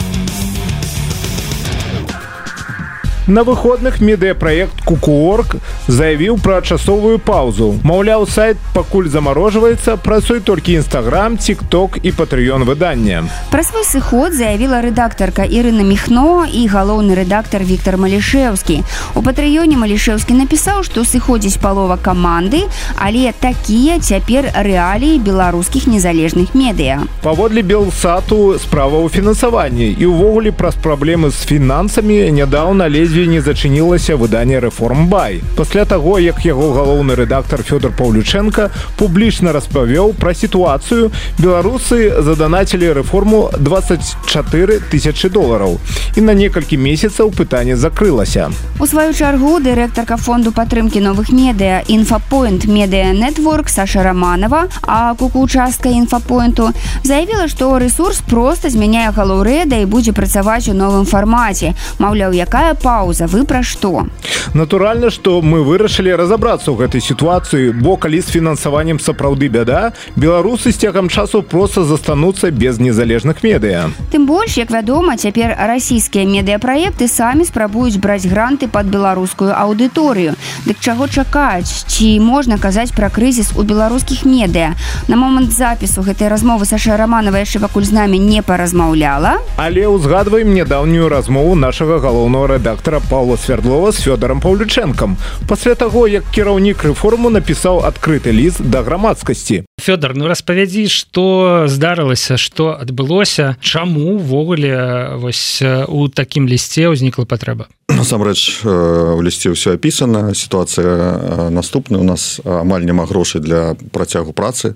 [3.29, 7.75] На выходных медыяпраект кукуорг заявіў пра часовую паўзу.
[7.85, 13.29] Маўляў, сайт пакуль замарожваецца, працуй толькі нстаграм, тик-ток і патрыён выдання.
[13.51, 18.81] Пра свой сыход заявіла рэдактарка Ірына Міхно і галоўны рэдактар Віктор Малішеўскі.
[19.13, 22.65] У патрыёне Малішеўскі напісаў, што сыходзіць палова каманды,
[22.97, 27.05] але такія цяпер рэаліі беларускіх незалежных медыа.
[27.21, 34.15] Паводле белсату справа ў фінансаванні і ўвогуле праз праблемы з фінансамі нядаўна лезве не зачынілася
[34.15, 35.41] выданне рэформбай.
[35.55, 43.51] Пасля таго, як яго галоўны рэдактар Фёдор Паўлюченко публічна распавёў пра сітуацыю, беларусы заданацілі рэформу
[43.59, 45.77] 24 тысячи долараў.
[46.15, 48.49] І на некалькі месяцаў пытанне закрылася.
[48.79, 55.89] У сваю чаргу дырэктарка фонду падтрымкі новых медыа інфапоінт медыа нетворк Саша Романова, а кукучастка
[55.89, 56.71] інфапоінту
[57.03, 61.75] заявіла, што рэсурс проста змяняе галоўрэда і будзе працаваць у новым фармаце.
[61.99, 63.27] Маўляў, якая паўза пауза.
[63.27, 64.05] Вы пра што
[64.53, 70.71] натуральна что мы вырашылі разаобрацца ў гэтай сітуацыі бо калі з фінансаваннем сапраўды бяда беларусы
[70.71, 77.07] з цягам часу просто застануцца без незалежных медыа тым больш як вядома цяпер расійскія медыяпраекты
[77.07, 80.33] самі спрабуюць браць гранты под беларускую аўдыторыю.
[80.65, 84.73] Дык чаго чакаюць ці можна казаць пра крызіс у беларускіх медыа
[85.07, 89.37] на момант запісу гэтай размовы саша романова яшчэ пакуль з намі не паразмаўляла.
[89.57, 95.21] Але ўзгадваем нядаўнюю размову нашага галоўного рэдактора Павла Свердлова з Фёдором Паўлючэнкам.
[95.47, 99.69] Пасля таго, як кіраўнік рэформу напісаў адкрыты ліст да грамадскасці.
[99.77, 107.69] Фёдор, ну распавядзі, што здарылася, што адбылося, чаму ўвогуле вось у такім лісце ўзнікла патрэба.
[107.93, 114.73] Насамрэч у лісце ўсё апісана, сітуацыя наступная у нас амаль няма грошай для працягу працы.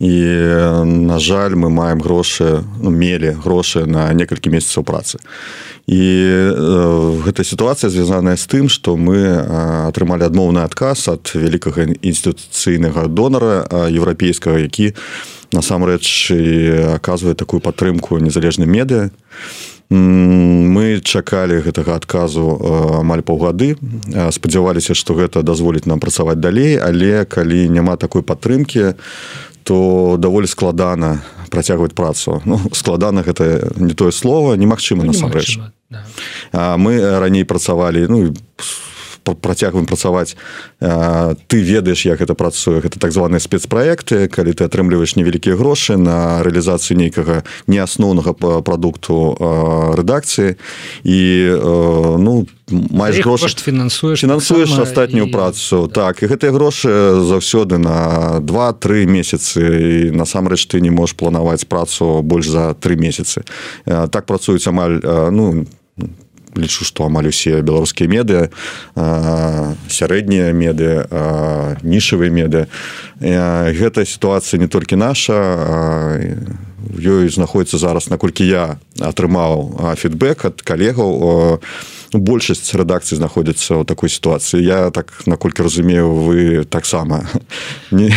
[0.00, 0.24] І
[0.84, 5.20] на жаль, мы маем грошы ну, мелі грошы на некалькі месяцаў працы.
[5.84, 9.20] І э, гэта сітуацыя звязаная з тым што мы
[9.92, 14.96] атрымалі адмоўны адказ ад вялікага інстытуцыйнага донара еўрапейскага які
[15.52, 16.32] насамрэч
[16.96, 19.10] аказвае такую падтрымку незалежным медыа
[19.90, 22.46] мы чакалі гэтага адказу
[23.02, 23.74] амаль паўгады.
[24.30, 28.94] Спадзяваліся што гэта дазволіць нам працаваць далей але калі няма такой падтрымкі
[29.70, 36.74] то даволі складана працягваць працу ну, складана гэта не тое слово немагчыма насамрэч да.
[36.74, 38.34] мы раней працавалі ну
[39.34, 40.36] працягваем працаваць
[40.80, 42.80] ты ведаеш як это працуе.
[42.80, 49.36] Гэта так званыя спецпраекты калі ты атрымліваеш невялікія грошы на рэалізацыю нейкага неасноўнага прадукту
[49.96, 50.56] рэдакцыі.
[51.04, 51.20] І
[52.18, 55.32] ну маеш грошы фінансуеш фінансуеш астатнюю і...
[55.32, 55.88] працу.
[55.88, 56.90] так і гэтыя грошы
[57.20, 59.60] заўсёды на два-тры месяцы.
[59.60, 63.42] І насамрэч ты не можаш планаваць працу больш за тры месяцы.
[63.84, 65.79] Так працуюць амаль ну не
[66.56, 68.50] лічу што амаль усе беларускія меды
[68.96, 71.06] сярэднія меды
[71.82, 72.66] нішавыя меды
[73.20, 75.36] гэта сітуацыя не толькі наша
[76.96, 81.70] ёй знаходіцца зараз наколькі я атрымаў фідбэк ад калегаў
[82.18, 84.58] большасць рэдакцыі знаходзіцца ў такой сітуацыі.
[84.62, 87.26] Я так наколькі разумею вы таксама
[87.90, 88.10] не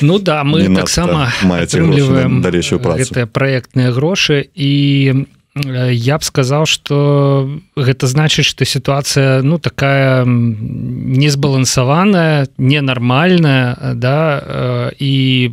[0.00, 3.26] ну да мы таксама маецеем далейшую працу.
[3.26, 4.46] проектныя грошы.
[4.54, 15.52] І я б сказаў что гэта значыць что сітуацыя ну такая незбалансаваная ненармальная да і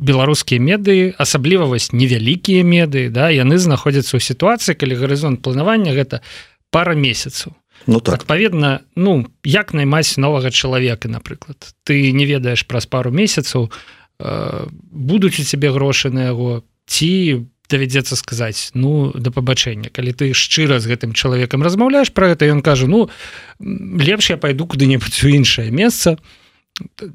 [0.00, 6.24] беларускія меды асабліва вось невялікія меды да яны знаходзяцца ў сітуацыі калі гарызонт планавання гэта
[6.72, 7.52] пара месяцаў
[7.86, 8.14] Ну так.
[8.14, 11.74] Адпаведна ну як наймаць новага чалавека напрыклад?
[11.84, 18.16] Ты не ведаеш праз пару месяцаў э, будуць у цябе грошы на яго ці давядзецца
[18.16, 22.86] сказаць ну да пабачэння калі ты шчыра з гэтым чалавекам размаўляеш про это ён кажа
[22.86, 23.08] ну
[23.60, 26.16] лепш я пойду куды-небудзь у іншае месца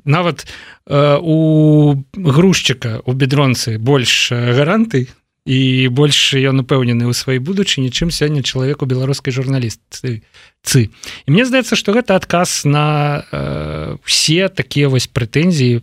[0.06, 0.48] нават
[0.88, 5.08] э, у грузчыка у бедронцы больш гаранты
[5.46, 10.22] і больш ён упэўнены ў сваёй будучыні чым сёння чалавеку беларускай журналісты
[10.62, 10.90] цы
[11.26, 15.82] і мне здаецца што гэта адказ на э, все такія вось прэтэнзіі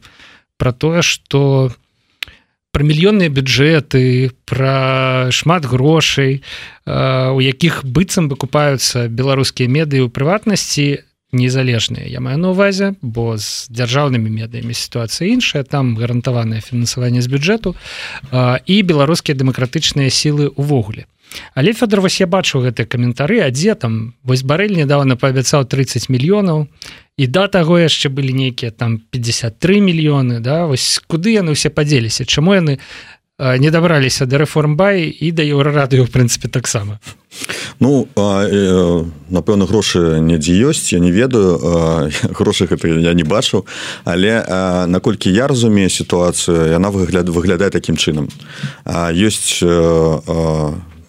[0.58, 1.74] про тое что
[2.78, 6.46] про мільённыя бюджэты про шмат грошай
[6.86, 11.02] у якіх быццам выкупаюцца беларускія медыі ў прыватнасці
[11.34, 12.06] незалежныя.
[12.06, 17.74] Я маю на увазе бо з дзяржаўнымі медыямі сітуацыя іншая там гарантаванае фінансаванне з бюджэту
[18.30, 21.10] і беларускія дэмакратычныя сілы увогуле
[21.58, 24.14] але федор вось я бачу гэтыя каментары а дзе там?
[24.22, 26.70] Вось барэль недавно паабяцаў 30 мільёнаў
[27.18, 32.24] і да таго яшчэ былі нейкія там 53 мільёны да вось куды яны ўсе падзеліся
[32.24, 32.78] чаму яны
[33.38, 36.98] не дабраліся да рэформбай і да еўрарадыё в прынцыпе таксама?
[37.78, 41.58] Ну э, напэўна грошы недзе ёсць я не ведаю
[42.38, 43.66] грошы гэта я не бачыў
[44.04, 44.42] але
[44.86, 48.28] наколькі я разумею сітуацыю яна выгляд выглядае такім чынам.
[49.14, 49.62] Ёсць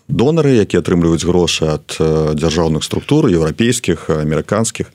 [0.10, 1.96] донары які атрымліваюць грошы ад
[2.36, 4.90] дзяржаўных структур еўрапейскіх амерыканскіх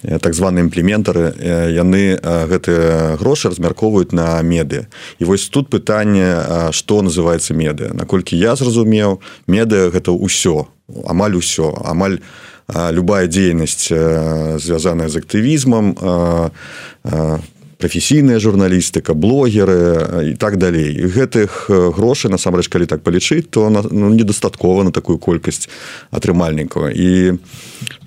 [0.00, 1.34] так званыя імплементары
[1.74, 4.86] яны гэтыя грошы размяркоўваюць на меды.
[5.18, 7.90] І вось тут пытанне што называется меды.
[7.92, 10.70] Наколькі я зразумеў меды гэта ўсё
[11.06, 11.74] амаль усё.
[11.84, 12.20] Амаль
[12.70, 15.94] любая дзейнасць звязаная з актывізмам
[17.80, 21.00] прафесійная журналістыка блогеры і так далей.
[21.00, 25.68] Гэтых грошай насамрэч калі так палічыць то ну, недастаткова на такую колькасць
[26.12, 26.92] атрымальнікаў.
[26.92, 27.40] І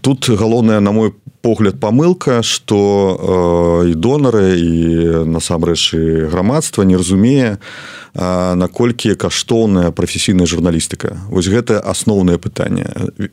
[0.02, 6.96] тут галоўная на мой погляд памылка что э, і донары і насамрэч і грамадства не
[6.96, 7.58] разумее
[8.14, 11.18] наколькі каштоўная прафесійная журналістыка.
[11.34, 12.86] Вось гэта асноўнае пытанне.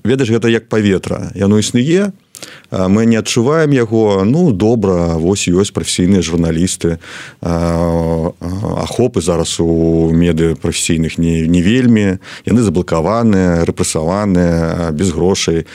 [0.04, 1.30] Ведаеш гэта як паветра.
[1.36, 2.29] Яно існуе то
[2.70, 6.98] мы не адчуваем яго ну добра вось ёсць прафесійныя журналісты
[7.40, 15.66] ахопы зараз у меды прафесійных не, не вельмі яны заблакаваныя рэпрэсаваныя без грошай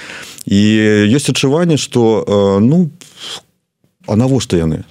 [0.46, 0.60] і
[1.12, 2.90] ёсць адчуванне что ну
[4.08, 4.86] а навошта яны?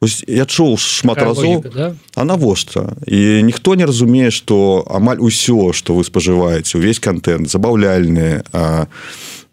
[0.00, 1.94] Ось я чуў шмат разоў да?
[2.14, 8.44] а навошта і ніхто не разумее что амаль усё что вы спажываеце увесь контент забаўляльны
[8.52, 8.86] а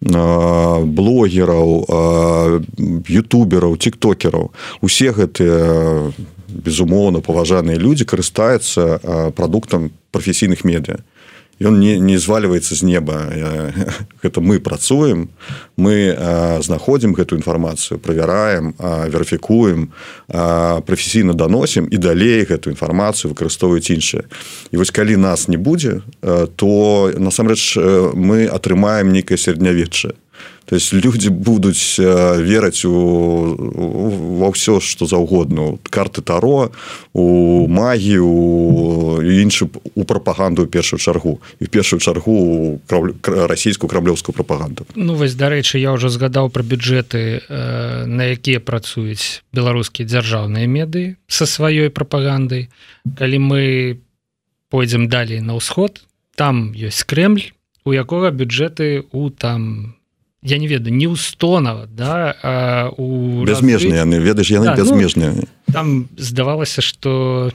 [0.04, 1.70] блогераў
[3.08, 4.52] ютубераў тиктокераў.
[4.82, 6.12] Усе гэтыя
[6.48, 11.02] безумоўна паважаныя людзі карыстаюцца прадуктам прафесійных медыа
[11.64, 13.32] ён не, не звальваецца з неба.
[14.24, 15.30] Гэта мы працуем
[15.76, 16.16] мы
[16.62, 19.90] знаходзім гэту інфармацыю правяраем верыфікуем
[20.28, 24.24] прафесійна даносім і далей гэту інфармацыю выкарыстоўваюць іншыя
[24.72, 26.02] і вось калі нас не будзе
[26.56, 27.78] то насамрэч
[28.14, 30.14] мы атрымаем нейкае сярэднявечча
[30.66, 32.94] то есть люди будуць вераць у
[34.40, 36.72] во ўсё что заўгодна карты таро
[37.14, 41.40] у магію іншы у прапаганду першую чаргу.
[41.60, 42.80] І першую чаргу
[43.26, 47.44] расійскую краблёўскую прапаганду Ну вось дарэчы я ўжо згадаў про бюджэты
[48.08, 52.70] на якія працуюць беларускія дзяржаўныя меды со сваёй прапагандай
[53.18, 53.62] калі мы
[54.70, 56.02] пойдзем далей на ўсход
[56.36, 57.54] там ёсць кремль
[57.86, 59.96] у якога бюджэты у там
[60.44, 66.10] я не ведаю не устонова да у безмежныя яны ведаеш яны да, безмежныя ну, там
[66.18, 67.52] здавалася что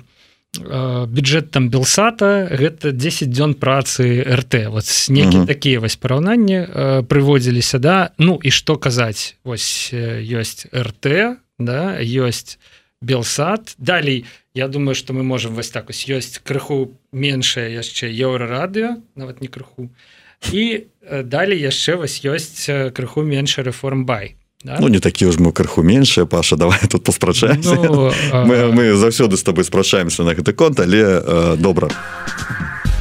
[0.57, 8.11] бюджет там белсата гэта 10 дзён працы рт вот некі такія вось параўнанні прыводзіліся да.
[8.18, 12.59] Ну і что казаць вось ёсць рт да ёсць
[13.01, 14.24] белсад далей
[14.55, 19.40] я думаю что мы можем вось так ось ёсць крыху меншае яшчэ еўра радыо нават
[19.40, 19.90] не крыху
[20.53, 24.79] і далей яшчэ вось ёсць крыху меншы рэформ бай Да?
[24.81, 29.37] Ну не такі ж мы крыху меншая паша давай тут паспрачаемся ну, мы, мы заўсёды
[29.37, 31.89] з тобой спрачаемся на гэты конт але э, добра.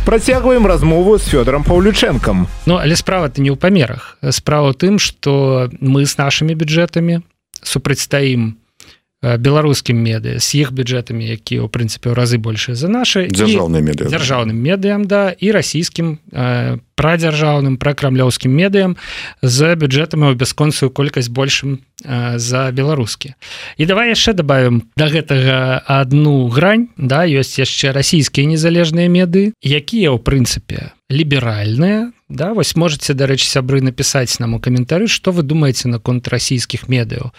[0.06, 4.18] Працягваем размову з фёдором паўлючэнкам Ну але справа ты не ў памерах.
[4.30, 7.26] Справа тым что мы с нашими бюджэтамі
[7.64, 8.62] супрацьстаім
[9.22, 14.06] беларускім меды з іх бюджэтамі якія ў прынцыпе ў разы больше за наши дзяржаўныя меды
[14.14, 16.22] дзяржаўным медыям да і расійскім
[16.94, 18.94] прадзяржаўным пракрамлёўскім медыям
[19.42, 23.34] з бюджэтамі ў бясконцую колькасць большым за беларускі
[23.82, 29.58] і давай яшчэ добавим до да гэтага одну грань да ёсць яшчэ расійскія незалежныя меды
[29.66, 32.52] якія ў прынцыпе ліберальныя да?
[32.52, 37.32] Вось можете дарэчы сябры напісаць нам у каментары что вы думаете наконт расійскіх медыяў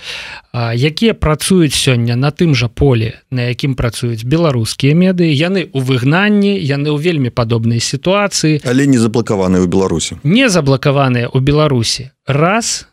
[0.56, 6.56] якія працуюць сёння на тым жа поле на якім працуюць беларускія меды яны у выгнанні
[6.56, 8.64] яны ў вельмі падобнай сітуацыі.
[8.64, 10.16] Але не заблакаваныя ў беларусі.
[10.24, 12.10] Не заблакаваныя ў беларусі.
[12.24, 12.88] Раз.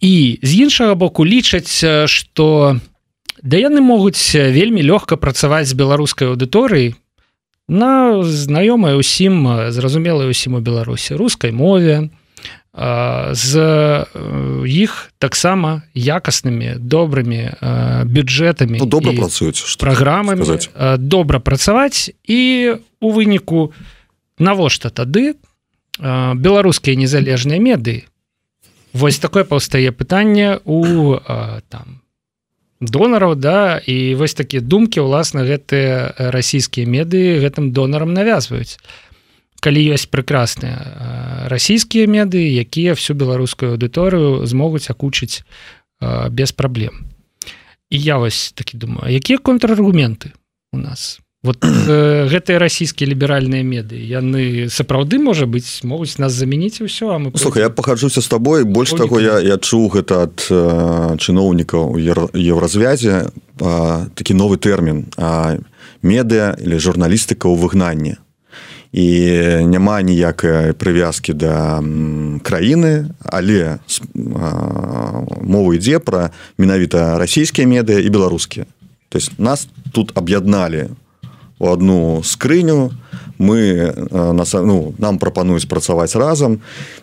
[0.00, 2.78] І з іншага боку лічаць что
[3.42, 6.94] да яны могуць вельмі лёгка працаваць з беларускай аўдыторыі
[7.68, 12.10] на знаёмая усім зразумелая усім у беларусі рускай мове
[13.30, 13.52] з
[14.66, 17.54] іх таксама якаснымі добрымі
[18.10, 20.42] бюджэтамі ну, добра працуюць праграмамі
[20.98, 22.10] добра працаваць.
[22.26, 23.70] І у выніку
[24.42, 25.38] навошта тады
[26.02, 28.10] беларускія незалежныя меды?
[28.92, 31.14] Вось такое паўстае пытанне у
[31.70, 32.03] там
[32.80, 38.78] донараў да і вось такія думкі ўласна гэтыя расійскія меды гэтым донарам навязваюць.
[39.64, 45.42] Калі ёсць прекрасныя расійскія меды якія всю беларускую аўдыторыю змогуць акучыць
[46.30, 47.08] без праблем.
[47.90, 50.32] І я вось такі думаю якія контраргументы
[50.72, 54.00] у нас вот э, гэтыя расійскія ліберальныя меды.
[54.00, 58.64] Яны сапраўды можа быць могуць нас замяніць усё а мы Слухай, я пахаджуся з табой
[58.64, 62.00] больш таго я, я чуў гэта ад э, чыноўнікаў
[62.32, 65.04] еўразвязе э, такі новы тэрмін
[66.02, 68.16] медыа или журналістыка ў выгнанні
[68.94, 69.06] і
[69.68, 71.82] няма ніякай прывязкі да
[72.40, 73.84] краіны але
[74.14, 78.64] мова ідзе пра менавіта расійскія медыа і беларускія
[79.12, 80.94] то есть нас тут аб'ядналі
[81.58, 82.92] у у одну скрыню.
[83.38, 86.60] Мы на ну, нам прапануюць працаваць разам.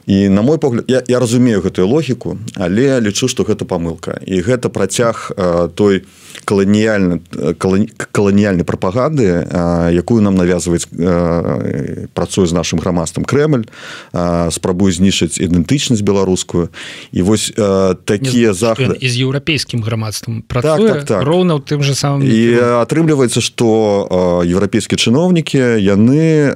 [0.08, 4.20] І на мой погляд я, я разумею гэтую логіку але лічу что гэта памылка.
[4.26, 5.32] І гэта працяг
[5.76, 6.04] той
[6.45, 7.19] каланіяльна
[8.11, 9.45] каланіяльнай прапаганды
[9.91, 10.88] якую нам навязваюць
[12.13, 13.65] працуе з нашим грамадствам Крemль
[14.51, 16.69] спрабуе знішыць ідэнтычнасць беларускую.
[17.11, 17.53] І вось
[18.05, 21.23] такія захады з еўрапейскім грамадствам так, так, так.
[21.23, 22.39] роўна ў тым же самым і
[22.82, 26.51] атрымліваецца что еўрапейскія чыноўнікі яны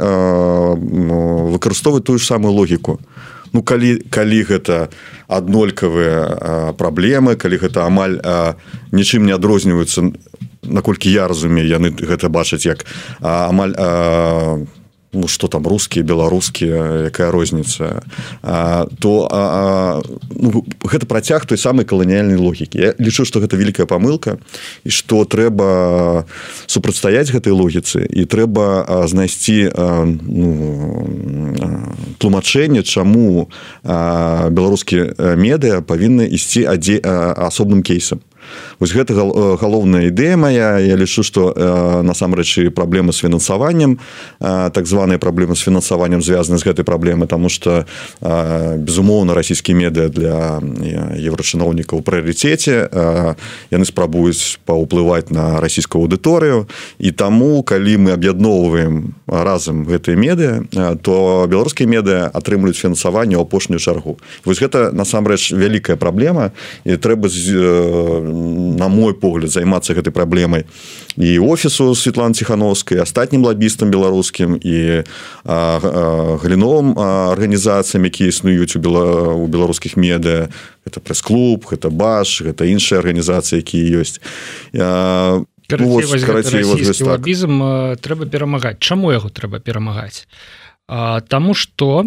[1.56, 3.00] выкарыстоўваюць тую ж самую логіку
[3.56, 4.92] ну калі калі гэта
[5.32, 8.20] аднолькавыя праблемы калі гэта амаль
[8.92, 10.12] нічым не адрозніваюцца
[10.68, 12.84] наколькі я разумею яны гэта бачаць як
[13.24, 13.72] амаль
[15.16, 18.04] ну что там русские беларускія якая розніца
[19.00, 23.86] то а, а, ну, гэта працяг той самой каланіяльнай логікі я лічу что гэта великкая
[23.86, 24.38] памылка
[24.84, 26.26] і что трэба
[26.68, 31.08] супрацьстаяць гэтай логіцы і трэба знайсці ну,
[32.20, 33.50] тлумачэнне чаму
[33.84, 38.20] беларускія медыа павінны ісці адзе асобным кейсам
[38.80, 41.54] вось гэта галоўная ідэя моя я лічу что
[42.04, 44.00] насамрэчы праблемы з фінансаваннем
[44.40, 47.86] так званые праблемы з фінансаваннем звязаны з гэтай праблемы тому что
[48.22, 50.60] безумоўна расійскі медыа для
[51.16, 52.90] еўрачыноўнікаў прыярытэце
[53.72, 56.68] яны спрабуюць паўплываць на расійскую аўдыторыю.
[57.00, 63.80] І таму калі мы аб'ядноўваем разам гэтыя медыа то беларускія медыа атрымліваюць фінансаванне ў апошнюю
[63.80, 64.18] чаргу.
[64.46, 66.52] Вось гэта насамрэч вялікая праблема
[66.86, 67.56] і трэба з
[68.76, 70.66] на мой погляд займацца гэтай праблемай
[71.18, 75.04] і офісу Светлан ціхановскай астатнім лабістам беларускім і
[75.46, 80.52] галіновым арганізацыям якія існуюць у бела у беларускіх медыа
[80.84, 84.20] это прэс-клуб гэта баш гэта іншыя арганізацыі якія ёсць
[87.02, 87.54] лабізм
[87.98, 88.78] трэба перамагаць.
[88.80, 90.28] Чаму яго трэба перамагаць?
[90.86, 92.06] Таму что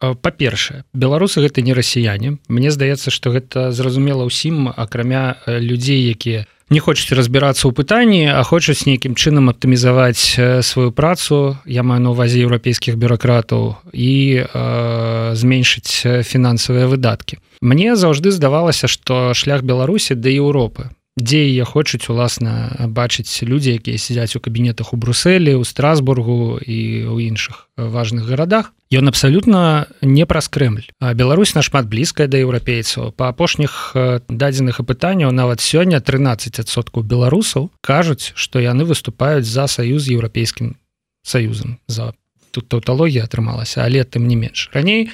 [0.00, 2.38] па-першае беларусы гэта не расіяне.
[2.48, 8.44] Мне здаецца что гэта зразумела ўсім акрамя людзей якія не хочуць разбірацца ў пытанні а
[8.44, 11.56] хочуць нейкім чынам аптымізаваць сваю працу.
[11.64, 14.12] Я маю на увазе еўрапейскіх бюракратаў і
[14.44, 17.40] э, зменшыць фінансавыя выдаткі.
[17.60, 23.98] Мне заўжды здавалася что шлях беларусі да Еўропы дзе я хочуць уласна бачыць людзі якія
[23.98, 26.78] сядзяць у кабінетах у бруселі у страсбургу і
[27.10, 28.72] ў іншых важных гарадах.
[28.88, 33.12] Ён абсалютна не праз крemль а Беларусь нашмат блізкая да еўрапейцаў.
[33.12, 33.92] Па апошніх
[34.30, 40.78] дадзеных апытанняў нават сёння 13соткаў беларусаў кажуць што яны выступаюць за саюз еўрапейскім
[41.26, 41.78] саюзам.
[41.86, 42.14] За
[42.50, 44.70] тут таўталогія атрымалася але тым не менш.
[44.72, 45.10] Раней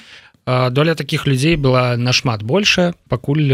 [0.47, 3.49] доля таких людзей была нашмат большая пакуль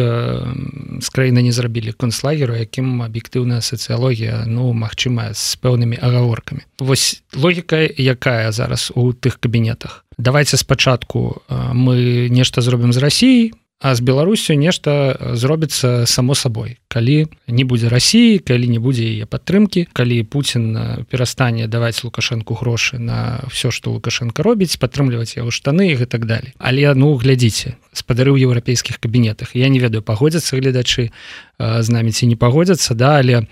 [1.00, 6.66] з краіны не зрабілі концлагеру якім аб'ектыўная сацыялогія ну магчымая з пэўнымі агаворкамі.
[6.78, 10.04] Вось логіка якая зараз у тых кабінетах.
[10.18, 16.76] Давайте спачатку мы нешта зробім з рассіяй а з беларусю нешта зробіцца само сабой.
[16.88, 20.76] Калі не будзе рассіі калі не будзе яе падтрымки калі Путін
[21.08, 26.52] перастане даваць лукашэнку грошы на все что лукашенко робіць падтрымліваць яго штаны і так далее
[26.60, 29.56] але ну глядзіце спадары ў еўрапейскіх кабінетах.
[29.56, 31.10] Я не ведаю пагодзяцца гледачы
[31.58, 33.48] з намі ці не пагодзяцца да але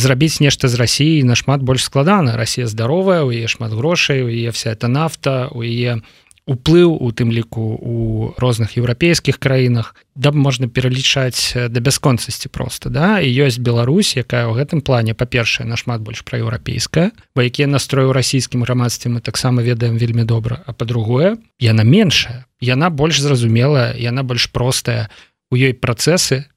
[0.00, 2.40] зрабіць нешта з рассіі нашмат больш складана.
[2.40, 6.98] Росія здаровая у яе шмат грошай у яе вся эта нафта у яе у уплыў
[6.98, 7.94] у тым ліку у
[8.36, 13.20] розных еўрапейскіх краінах да можна пералічаць да бясконцасці просто да?
[13.22, 18.66] І ёсць Беларусь якая ў гэтым плане па-першае нашмат больш праеўрапейская бо якія настрою расійскім
[18.66, 24.50] грамадстве мы таксама ведаем вельмі добра а па-другое яна меншая яна больш зразумелая яна больш
[24.50, 25.10] простая.
[25.50, 26.50] У ёй працэсы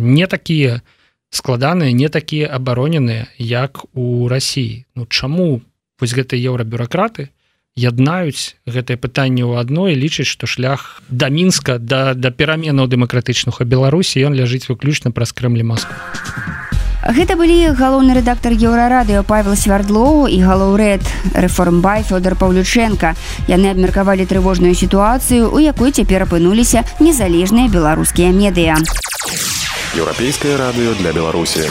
[0.00, 0.82] не такія
[1.30, 5.62] складаныя не такія абароненыя як у Росіі Ну чаму
[5.96, 7.32] вось гэта еўрабюракраты
[7.78, 13.64] яднаюць гэтае пытанне ў адной лічыць што шлях да мінска да да пераменаў дэмакратычных у
[13.64, 15.94] беларусі ён ляжыць выключна праз крэмлі маску
[17.08, 23.14] Гэта былі галоўны рэдактор еўрарадыо павел свярдлоу і галоўрэд рэформбай фёдор паўлюченко
[23.46, 28.76] яны абмеркавалі трывожную сітуацыю у якой цяпер апынуліся незалежныя беларускія медыа
[29.94, 31.70] еўрапейскае радыё для беларусі